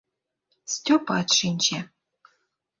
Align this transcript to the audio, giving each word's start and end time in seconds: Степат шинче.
Степат 0.73 1.27
шинче. 1.37 1.79